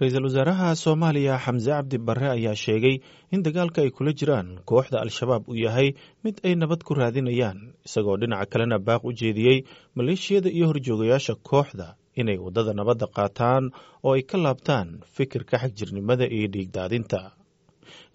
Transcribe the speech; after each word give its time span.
ra'iisul 0.00 0.24
wasaaraha 0.28 0.68
soomaaliya 0.82 1.36
xamse 1.44 1.70
cabdi 1.72 1.98
barre 2.06 2.28
ayaa 2.36 2.54
sheegay 2.64 2.96
in 3.34 3.40
dagaalka 3.46 3.80
ay 3.84 3.90
kula 3.96 4.12
jiraan 4.20 4.48
kooxda 4.70 4.98
al-shabaab 5.04 5.48
uu 5.48 5.56
yahay 5.66 5.88
mid 6.24 6.36
ay 6.44 6.54
nabad 6.60 6.80
ku 6.84 6.92
raadinayaan 7.00 7.58
isagoo 7.86 8.16
dhinaca 8.20 8.46
kalena 8.52 8.76
baaq 8.88 9.02
u 9.08 9.12
jeediyey 9.20 9.58
maleeshiyada 9.96 10.50
iyo 10.56 10.66
horjoogayaasha 10.70 11.34
kooxda 11.50 11.96
inay 12.20 12.36
waddada 12.44 12.72
nabadda 12.76 13.06
qaataan 13.16 13.64
oo 14.04 14.12
ay 14.16 14.22
ka 14.30 14.36
laabtaan 14.44 14.88
fikirka 15.16 15.56
xagjirnimada 15.62 16.24
iyo 16.36 16.48
dhiigdaadinta. 16.52 17.20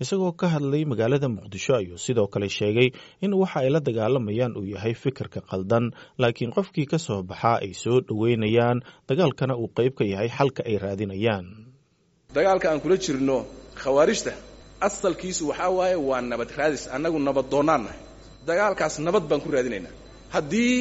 Isagoo 0.01 0.33
ka 0.39 0.47
hadlay 0.53 0.83
magaalada 0.91 1.27
muqdisho 1.35 1.73
ayuu 1.79 1.97
sidoo 2.05 2.27
kale 2.33 2.49
sheegay 2.49 2.89
in 3.25 3.33
waxa 3.41 3.57
ay 3.65 3.69
la 3.73 3.79
dagaalamayaan 3.87 4.53
uu 4.59 4.65
yahay 4.73 4.93
fikirka 5.03 5.39
qaldan 5.49 5.85
laakiin 6.21 6.51
qofkii 6.57 6.85
ka 6.91 6.97
soo 7.05 7.21
baxaa 7.29 7.57
ay 7.65 7.73
soo 7.83 8.01
dhoweynayaan 8.07 8.77
dagaalkana 9.09 9.53
uu 9.61 9.69
qayb 9.77 9.93
ka 9.99 10.05
yahay 10.13 10.29
xalka 10.37 10.61
ay 10.69 10.77
raadinayaan 10.83 11.45
dagaalka 12.35 12.67
aan 12.71 12.79
kula 12.83 12.97
jirno 13.05 13.37
khawaarijta 13.81 14.31
asalkiisu 14.87 15.43
waxaa 15.51 15.69
waaye 15.79 15.95
waa 16.09 16.21
nabad 16.31 16.49
raadis 16.59 16.83
annagu 16.95 17.17
nabad 17.27 17.45
doonnaan 17.53 17.81
nahay. 17.85 17.99
Dagaalkaas 18.47 18.95
nabad 19.07 19.23
baan 19.29 19.41
ku 19.45 19.49
raadinaynaa 19.55 19.93
haddii 20.35 20.75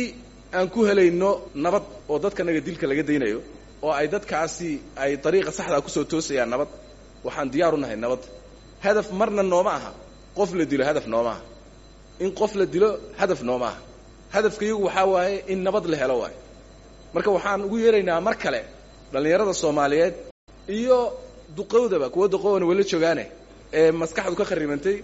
aan 0.56 0.66
ku 0.74 0.80
helayno 0.88 1.30
nabad 1.64 1.84
oo 2.10 2.16
dadkanaga 2.24 2.60
dilka 2.66 2.84
laga 2.90 3.02
daynayo 3.08 3.38
oo 3.86 3.92
ay 4.00 4.06
dadkaasi 4.14 4.70
ay 5.02 5.12
dariiqa 5.24 5.50
saxdaa 5.58 5.80
ku 5.84 5.90
soo 5.94 6.04
toosayaan 6.12 6.50
nabad 6.54 6.68
waxaan 7.26 7.48
diyaar 7.52 7.74
u 7.74 7.76
nahay 7.82 7.96
nabad. 8.04 8.22
Hadaf 8.84 9.08
marna 9.20 9.42
nooma 9.52 9.72
aha. 9.78 9.90
Qof 10.38 10.50
la 10.58 10.64
dilo 10.70 10.84
hadaf 10.90 11.06
nooma 11.12 11.30
aha. 11.34 11.42
In 12.24 12.30
qof 12.40 12.52
la 12.60 12.64
dilo 12.74 12.88
hadaf 13.20 13.40
nooma 13.48 13.66
aha. 13.72 13.80
Hadafkayagu 14.34 14.82
waxaa 14.88 15.06
waaye 15.14 15.36
in 15.52 15.58
nabad 15.66 15.84
la 15.92 15.96
helo 16.02 16.16
waayo 16.22 16.38
marka 17.14 17.30
waxaan 17.36 17.60
ugu 17.66 17.76
yeeraynaa 17.84 18.20
mar 18.26 18.34
kale 18.42 18.60
dhallinyarada 19.12 19.52
soomaaliyeed 19.62 20.14
iyo 20.78 20.98
duqowdaba 21.56 22.06
kuwa 22.14 22.26
duqowana 22.32 22.64
wala 22.70 22.82
joogaane 22.90 23.24
ee 23.78 23.90
maskaxdu 24.00 24.34
ka 24.40 24.44
kharrimantay 24.50 24.96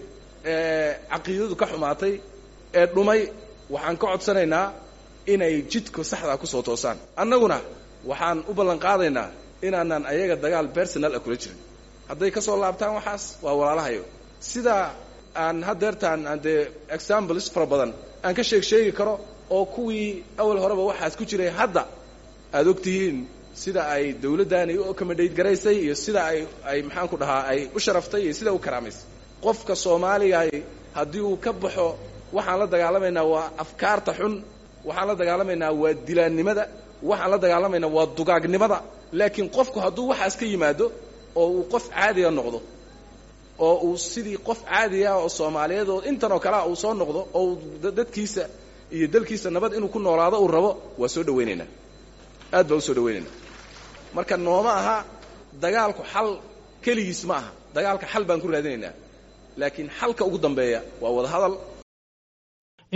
ee 0.45 0.89
caqiidadu 1.11 1.55
ka 1.61 1.65
xumaatay 1.71 2.13
ee 2.79 2.85
dhumay 2.95 3.21
waxaan 3.73 3.95
ka 4.01 4.05
codsanaynaa 4.11 4.65
inay 5.33 5.53
jidka 5.71 6.01
saxdaa 6.11 6.37
ku 6.41 6.47
soo 6.53 6.61
toosaan. 6.67 6.97
Annaguna 7.21 7.57
waxaan 8.09 8.37
u 8.49 8.53
ballan 8.57 8.79
qaadaynaa 8.85 9.29
inaanaan 9.67 10.03
ayaga 10.11 10.35
dagaal 10.43 10.67
bersonal 10.75 11.13
ah 11.17 11.19
kula 11.25 11.35
jirin. 11.41 11.59
Hadday 12.09 12.31
ka 12.35 12.41
soo 12.47 12.55
laabtaan 12.63 12.93
waxaas 12.97 13.23
waa 13.43 13.53
walaalahayo. 13.59 14.03
Sidaa 14.49 14.85
aan 15.43 15.57
haddeertaan 15.67 16.19
aan 16.31 16.39
dee 16.45 16.61
examples 16.95 17.45
fara 17.53 17.65
badan 17.71 17.91
aan 18.25 18.33
ka 18.37 18.43
sheeg 18.49 18.63
sheegi 18.69 18.91
karo 18.99 19.13
oo 19.55 19.65
kuwii 19.75 20.09
awal 20.41 20.57
horeba 20.63 20.83
waxaas 20.91 21.13
ku 21.19 21.23
jiray 21.29 21.49
hadda 21.59 21.83
aada 22.55 22.69
og 22.73 22.79
tihiin 22.85 23.17
sida 23.61 23.81
ay 23.95 24.05
dawladdaani 24.23 24.73
u 24.77 24.83
accommodate 24.91 25.33
garaysay 25.37 25.75
iyo 25.85 25.95
sida 26.03 26.21
ay 26.31 26.39
ay 26.71 26.79
maxaan 26.87 27.07
ku 27.11 27.15
dhahaa 27.21 27.43
ay 27.51 27.59
u 27.75 27.79
sharaftay 27.85 28.21
iyo 28.25 28.33
sida 28.39 28.51
u 28.53 28.59
karaamaysay 28.65 29.03
qofka 29.45 29.73
soomaaligaay 29.83 30.49
haddii 30.97 31.23
uu 31.29 31.37
ka 31.45 31.51
baxo 31.63 31.87
waxaan 32.35 32.57
la 32.61 32.67
dagaalamaynaa 32.73 33.23
waa 33.33 33.45
afkaarta 33.63 34.11
xun 34.19 34.33
waxaan 34.87 35.07
la 35.09 35.15
dagaalamaynaa 35.21 35.71
waa 35.81 35.93
dilaannimada 36.07 36.63
waxaan 37.09 37.31
la 37.33 37.37
dagaalamaynaa 37.43 37.89
waa 37.97 38.05
dugaagnimada 38.17 38.77
laakiin 39.19 39.47
qofku 39.57 39.77
hadduu 39.85 40.05
waxaas 40.11 40.35
ka 40.39 40.45
yimaado 40.51 40.85
oo 41.41 41.47
uu 41.57 41.63
qof 41.73 41.85
caadiga 41.95 42.29
noqdo 42.39 42.59
oo 43.67 43.75
uu 43.87 43.97
sidii 44.11 44.37
qof 44.47 44.59
caadiga 44.69 45.11
oo 45.21 45.29
soomaaliyeed 45.39 45.89
oo 45.93 45.99
intan 46.09 46.31
oo 46.35 46.39
kalea 46.45 46.61
uu 46.71 46.75
soo 46.83 46.93
noqdo 47.01 47.21
oo 47.39 47.45
dadkiisa 47.97 48.43
iyo 48.95 49.05
dalkiisa 49.13 49.47
nabad 49.55 49.71
inuu 49.77 49.89
ku 49.93 49.99
noolaado 50.05 50.37
uu 50.43 50.47
rabo 50.55 50.71
waa 51.01 51.09
soo 51.15 51.23
dhawaynaynaa 51.27 51.67
aad 52.57 52.67
baa 52.69 52.77
u 52.77 52.81
soo 52.87 52.93
dhawaynaynaa 52.97 53.33
marka 54.17 54.35
nooma 54.47 54.71
aha 54.81 54.97
dagaalku 55.63 56.03
xal 56.13 56.29
keligiis 56.85 57.21
ma 57.29 57.35
aha. 57.41 57.49
Dagaalka 57.75 58.05
xal 58.13 58.23
baan 58.29 58.41
ku 58.43 58.47
raadinaynaa. 58.53 58.93
Laakiin 59.59 59.89
xalka 59.99 60.21
ugu 60.27 60.37
dambeeya 60.45 60.79
waa 61.01 61.11
wadahadal 61.17 61.55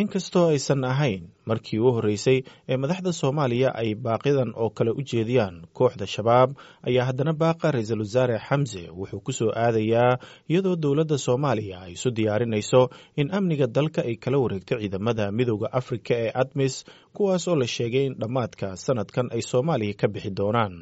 inkastoo 0.02 0.48
aysan 0.56 0.84
ahayn 0.92 1.24
markii 1.50 1.80
u 1.80 1.90
horreysay 1.96 2.38
ee 2.72 2.78
madaxda 2.84 3.12
soomaaliya 3.22 3.70
ay 3.82 3.90
baaqidan 4.06 4.52
oo 4.64 4.70
kale 4.78 4.92
u 4.92 5.02
jeediyaan 5.12 5.56
kooxda 5.78 6.06
shabaab 6.14 6.50
ayaa 6.88 7.06
haddana 7.10 7.34
baaqa 7.42 7.68
ra'iisul 7.76 8.00
wasaare 8.06 8.38
xamse 8.48 8.82
wuxuu 9.00 9.20
ku 9.26 9.32
soo 9.40 9.52
aadayaa 9.64 10.14
iyadoo 10.52 10.76
dowladda 10.84 11.18
soomaaliya 11.26 11.78
ay 11.86 11.92
isu 11.98 12.10
diyaarinayso 12.18 12.82
in 13.22 13.28
amniga 13.38 13.68
dalka 13.78 14.02
ay 14.10 14.16
kala 14.24 14.38
wareegto 14.44 14.74
ciidamada 14.82 15.26
midooda 15.38 15.68
afrika 15.80 16.14
ee 16.26 16.32
admis 16.42 16.76
kuwaas 17.16 17.44
oo 17.52 17.56
la 17.62 17.68
sheegay 17.76 18.06
in 18.10 18.16
dhammaadka 18.22 18.68
sanadkan 18.86 19.28
ay 19.36 19.42
soomaaliya 19.52 19.94
ka 20.02 20.08
bixi 20.14 20.32
doonaan 20.40 20.76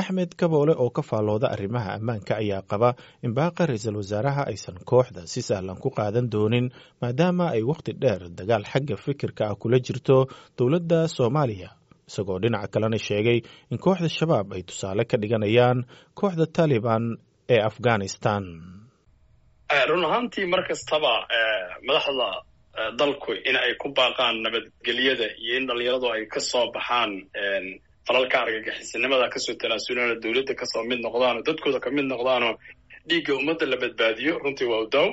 axmed 0.00 0.30
kaboole 0.40 0.72
oo 0.82 0.90
ka 0.96 1.02
faallooda 1.10 1.46
arrimaha 1.54 1.90
ammaanka 1.98 2.32
ayaa 2.42 2.62
qaba 2.70 2.90
in 3.24 3.32
baaqa 3.38 3.62
ra'iisul 3.70 3.96
wasaaraha 4.02 4.42
aysan 4.50 4.76
kooxda 4.90 5.22
si 5.32 5.40
sahlan 5.48 5.78
ku 5.84 5.88
qaadan 5.98 6.26
doonin 6.32 6.66
maadaama 7.02 7.46
ay 7.56 7.62
wakhti 7.70 7.92
dheer 8.02 8.22
dagaal 8.38 8.64
xagga 8.72 8.96
fikirka 9.04 9.42
ah 9.50 9.56
kula 9.60 9.78
jirto 9.86 10.16
dowladda 10.58 11.00
soomaaliya. 11.16 11.70
Isagoo 12.10 12.38
dhinaca 12.42 12.68
kalena 12.72 12.98
sheegay 13.06 13.38
in 13.72 13.78
kooxda 13.84 14.08
shabaab 14.18 14.48
ay 14.56 14.62
tusaale 14.68 15.02
ka 15.10 15.16
dhiganayaan 15.22 15.78
kooxda 16.18 16.46
taliban 16.56 17.04
ee 17.54 17.60
afghanistan. 17.70 18.44
Run 19.90 20.04
ahaantii 20.08 20.46
mar 20.52 20.62
kastaba 20.68 21.12
madaxda 21.86 22.28
dalku 23.00 23.32
in 23.48 23.56
ay 23.64 23.72
ku 23.82 23.88
baaqaan 23.98 24.36
nabadgelyada 24.44 25.26
iyo 25.42 25.54
in 25.58 25.64
dhallinyaradu 25.68 26.06
ay 26.14 26.22
ka 26.34 26.40
soo 26.50 26.66
baxaan 26.76 27.10
falalka 28.08 28.36
argagixisinimada 28.44 29.26
ka 29.34 29.38
soo 29.44 29.54
tanaasulana 29.62 30.14
dowladda 30.24 30.54
ka 30.60 30.66
soo 30.72 30.82
mid 30.90 31.00
noqdaanoo 31.06 31.42
dadkooda 31.48 31.78
ka 31.84 31.90
mid 31.96 32.06
noqdaanoo 32.12 32.54
dhiigga 33.08 33.32
ummadda 33.40 33.64
la 33.72 33.76
badbaadiyo 33.82 34.32
runtii 34.44 34.68
waa 34.72 34.80
udaw 34.86 35.08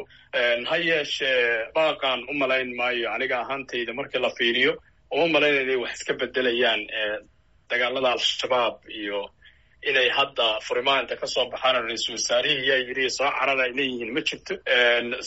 ha 0.70 0.76
yeeshee 0.90 1.72
baaqaan 1.76 2.20
u 2.32 2.34
malayn 2.42 2.70
maayo 2.80 3.08
aniga 3.16 3.36
ahaantayda 3.44 3.92
markii 4.00 4.22
la 4.26 4.30
fiiriyo 4.38 4.72
uma 5.16 5.28
malayn 5.36 5.58
inay 5.64 5.76
wax 5.84 5.94
iska 6.00 6.14
bedelayaan 6.22 6.82
dagaalada 7.72 8.10
al-shabaab 8.18 8.76
iyo 9.02 9.20
inay 9.90 10.08
hadda 10.18 10.48
furimaanta 10.68 11.14
ka 11.22 11.28
soo 11.34 11.46
baxaan 11.54 11.76
ra'iisul 11.88 12.16
wasaarihii 12.20 12.68
yaa 12.70 12.80
yidhi 12.88 13.06
soo 13.18 13.30
carar 13.40 13.60
ay 13.66 13.72
leeyihiin 13.78 14.12
ma 14.16 14.22
jirto. 14.28 14.54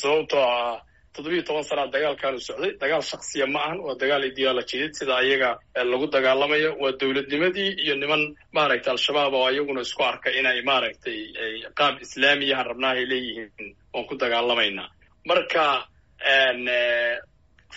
Sababtoo 0.03 0.43
ah 0.43 0.77
toddobiyo 1.15 1.43
toban 1.49 1.65
sanaa 1.71 1.87
dagaalkaanu 1.95 2.41
socday 2.49 2.73
dagaal 2.83 3.03
shaksiya 3.11 3.47
ma 3.55 3.61
ahan 3.67 3.79
waa 3.87 3.95
dagaal 4.03 4.25
ideolojiyad 4.31 4.93
sida 4.99 5.15
ayaga 5.23 5.51
lagu 5.93 6.07
dagaalamayo 6.15 6.71
waa 6.83 6.93
dowladnimadii 7.01 7.71
iyo 7.85 7.95
niman 8.03 8.23
maaragtay 8.57 8.93
al-shabaab 8.95 9.35
oo 9.39 9.47
ayaguna 9.51 9.81
isku 9.87 10.03
arka 10.11 10.29
inay 10.39 10.59
maaragtay 10.71 11.19
qaab 11.79 11.95
islaamiyahan 12.05 12.67
rabnaa 12.71 12.93
ay 12.99 13.05
leeyihiin 13.11 13.69
waan 13.95 14.07
ku 14.09 14.15
dagaalamaynaa. 14.23 14.89
Marka 15.29 15.65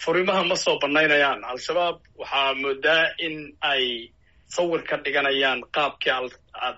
furimaha 0.04 0.44
ma 0.50 0.56
soo 0.64 0.76
banaynayaan 0.84 1.42
al-shabaab 1.52 1.98
waxaa 2.22 2.54
moodaa 2.64 3.04
in 3.26 3.36
ay 3.72 3.84
sawir 4.56 4.82
ka 4.90 4.96
dhiganayaan 5.06 5.60
qaabkii 5.76 6.30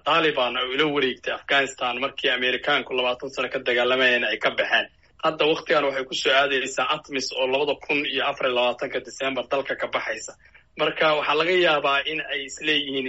taliban 0.07 0.53
ay 0.59 0.65
ula 0.73 0.85
wareegtay 0.95 1.33
afghanistan 1.39 1.95
markii 2.03 2.29
amerikaanku 2.37 2.91
labaatan 2.97 3.29
sano 3.35 3.47
ka 3.53 3.59
dagaalamayeen 3.67 4.23
ay 4.31 4.37
ka 4.43 4.49
baxeen 4.59 4.87
hadda 5.23 5.45
waktigan 5.51 5.83
waxay 5.87 6.05
ku 6.09 6.15
soo 6.21 6.31
aadaysaa 6.39 6.87
atmis 6.95 7.27
oo 7.39 7.47
labada 7.53 7.75
kun 7.85 7.99
iyo 8.13 8.23
afar 8.31 8.45
iyo 8.47 8.55
labaatanka 8.57 8.99
december 9.07 9.43
dalka 9.51 9.75
ka 9.81 9.87
baxaysa. 9.95 10.33
Marka 10.79 11.05
waxaa 11.17 11.35
laga 11.39 11.51
yaabaa 11.67 11.99
in 12.11 12.19
ay 12.33 12.41
isleeyihiin 12.49 13.07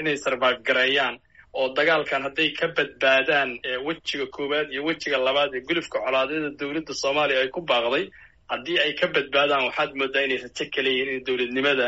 inay 0.00 0.16
survive 0.24 0.60
gareeyaan 0.68 1.16
oo 1.58 1.66
dagaalkan 1.76 2.22
hadday 2.26 2.50
ka 2.58 2.66
badbaadaan 2.76 3.50
wejiga 3.86 4.26
koowaad 4.36 4.68
iyo 4.74 4.82
wejiga 4.88 5.18
labaad 5.26 5.50
ee 5.54 5.60
gulufka 5.68 5.98
colaadyada 6.04 6.50
dowladda 6.60 6.94
soomaaliya 7.02 7.40
ay 7.44 7.48
ku 7.56 7.60
baaqday 7.70 8.04
haddii 8.52 8.78
ay 8.84 8.92
ka 9.00 9.06
badbaadaan 9.16 9.62
waxaad 9.68 9.90
moodaa 10.00 10.22
inay 10.26 10.38
rajo 10.44 10.64
ka 10.74 10.80
leeyihiin 10.86 11.08
inay 11.10 11.22
dowladnimada 11.28 11.86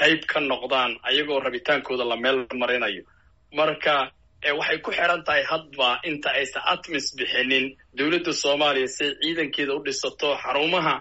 qayb 0.00 0.20
ka 0.32 0.38
noqdaan 0.52 0.92
ayagoo 1.08 1.40
rabitaankooda 1.46 2.04
la 2.10 2.16
meel 2.24 2.38
marinayo. 2.62 3.02
Marka 3.58 3.94
waxay 4.44 4.78
ku 4.84 4.90
xiran 4.92 5.22
tahay 5.26 5.44
hadba 5.50 6.00
inta 6.08 6.30
aysan 6.38 6.62
atmis 6.72 7.06
bixinin. 7.18 7.76
Dowladda 7.98 8.32
soomaaliya 8.42 8.88
siay 8.96 9.12
ciidankeeda 9.22 9.72
u 9.76 9.80
dhisato 9.86 10.28
xarumaha 10.42 10.94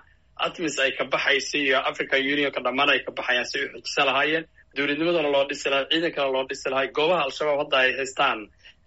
atmis 0.45 0.75
ay 0.79 0.91
ka 0.97 1.03
baxaysa 1.13 1.57
iyo 1.57 1.77
african 1.89 2.19
unionka 2.33 2.59
dhammaan 2.65 2.89
ay 2.93 2.99
ka 3.05 3.11
baxayaan 3.17 3.45
si 3.51 3.55
ay 3.59 3.65
u 3.65 3.79
xujisan 3.79 4.05
lahaayeen. 4.09 4.45
Dowladnimadana 4.75 5.29
loo 5.35 5.45
dhisi 5.49 5.67
lahay 5.71 5.85
ciidankana 5.91 6.29
loo 6.35 6.43
dhisi 6.49 6.67
lahay 6.73 6.87
goobaha 6.97 7.21
al-shabaab 7.27 7.59
hadda 7.63 7.77
ay 7.83 7.91
haystaan 7.99 8.39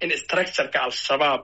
in 0.02 0.10
structureka 0.22 0.78
al-shabaab 0.86 1.40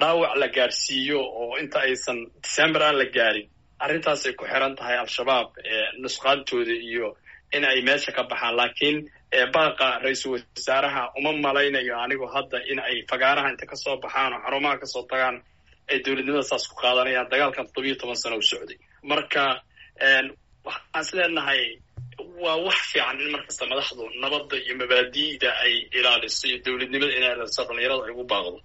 dhaawac 0.00 0.32
la 0.40 0.48
gaarsiiyo 0.56 1.18
oo 1.40 1.56
inta 1.62 1.78
aysan 1.86 2.18
december 2.44 2.82
aan 2.82 2.96
la 3.00 3.04
gaarin. 3.16 3.46
Arrintaasay 3.84 4.32
ku 4.38 4.44
xiran 4.50 4.74
tahay 4.78 4.96
al-shabaab 5.02 5.48
nusqaantooda 6.02 6.72
iyo 6.90 7.16
in 7.52 7.64
ay 7.64 7.78
meesha 7.82 8.12
ka 8.16 8.22
baxaan. 8.30 8.54
Laakiin 8.60 8.96
baaqa 9.54 9.88
ra'iisul 10.04 10.32
wasaaraha 10.56 11.02
uma 11.18 11.32
malaynayo 11.46 11.94
anigu 12.04 12.26
hadda 12.34 12.58
in 12.70 12.78
ay 12.88 12.96
fagaaraha 13.10 13.48
inta 13.52 13.66
ka 13.70 13.76
soo 13.76 13.96
baxaan 14.04 14.32
oo 14.34 14.40
xarumaha 14.44 14.76
ka 14.82 14.86
soo 14.86 15.02
tagaan 15.10 15.36
ay 15.90 15.98
dowladnimada 16.04 16.42
saas 16.50 16.64
ku 16.68 16.74
qaadanayaan 16.82 17.28
dagaalkan 17.32 17.66
toddobiyo 17.66 17.94
toban 18.00 18.16
sano 18.22 18.36
u 18.38 18.42
socday. 18.50 18.78
Marka 19.10 19.44
waxaan 20.64 21.02
is 21.02 21.10
leenahay 21.16 21.62
waa 22.42 22.56
wax 22.66 22.78
fiican 22.92 23.16
in 23.20 23.30
markasta 23.34 23.64
madaxdu 23.70 24.02
nabadda 24.22 24.56
iyo 24.64 24.74
mabaadi'da 24.82 25.50
ay 25.64 25.74
ilaaliso 25.98 26.44
iyo 26.48 26.58
dowladnimada 26.64 27.12
inay 27.18 27.32
ilaaliso 27.34 27.62
dhallinyarada 27.68 28.02
ay 28.06 28.12
ugu 28.14 28.24
baaqdo 28.32 28.58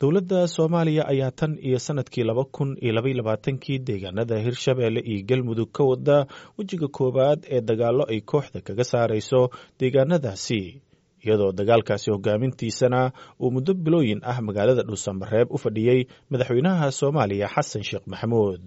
dowladda 0.00 0.46
soomaaliya 0.48 1.08
ayaa 1.08 1.30
tan 1.30 1.58
iyo 1.62 1.78
sannadkii 1.78 2.22
laba 2.24 2.44
kun 2.44 2.76
iyo 2.80 2.92
labaiy 2.92 3.14
labaatankii 3.14 3.78
deegaanada 3.78 4.38
hirshabeelle 4.38 5.00
iyo 5.00 5.24
galmudug 5.26 5.70
ka 5.72 5.84
wada 5.84 6.26
wejiga 6.58 6.88
koowaad 6.88 7.40
ee 7.50 7.60
dagaallo 7.60 8.04
ay 8.12 8.20
kooxda 8.20 8.60
kaga 8.60 8.84
saarayso 8.84 9.50
deegaanadaasi 9.80 10.82
iyadoo 11.24 11.52
dagaalkaasi 11.52 12.10
hogaamintiisana 12.10 13.12
uu 13.40 13.50
muddo 13.50 13.74
bilooyin 13.74 14.20
ah 14.22 14.40
magaalada 14.40 14.82
dhuusamareeb 14.82 15.50
u 15.50 15.58
fadhiyey 15.58 16.00
madaxweynaha 16.30 16.90
soomaaliya 17.00 17.48
xasan 17.54 17.82
sheekh 17.88 18.06
maxamuud 18.12 18.60